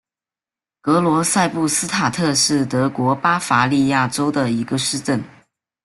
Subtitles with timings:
[0.81, 5.23] 格罗赛布斯塔特是德国巴伐利亚州的一个市镇。